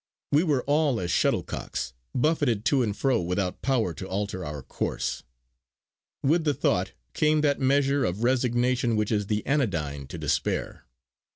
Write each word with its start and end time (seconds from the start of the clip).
We 0.31 0.41
were 0.43 0.63
all 0.63 0.99
as 0.99 1.11
shuttlecocks, 1.11 1.93
buffeted 2.15 2.65
to 2.65 2.81
and 2.81 2.97
fro 2.97 3.21
without 3.21 3.61
power 3.61 3.93
to 3.93 4.09
alter 4.09 4.43
our 4.43 4.63
course. 4.63 5.21
With 6.23 6.43
the 6.43 6.55
thought 6.55 6.93
came 7.13 7.41
that 7.41 7.59
measure 7.59 8.03
of 8.03 8.23
resignation 8.23 8.95
which 8.95 9.11
is 9.11 9.27
the 9.27 9.45
anodyne 9.45 10.07
to 10.07 10.17
despair. 10.17 10.87